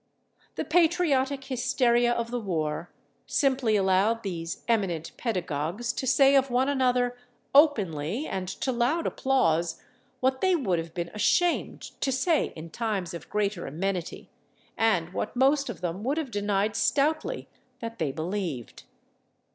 [0.55, 2.91] The patriotic hysteria of the war
[3.27, 7.15] simply allowed these eminent pedagogues to say of one another
[7.53, 9.79] openly and to loud applause
[10.19, 14.31] what they would have been ashamed to say in times of greater amenity,
[14.75, 17.47] and what most of them would have denied stoutly
[17.79, 18.81] that they believed.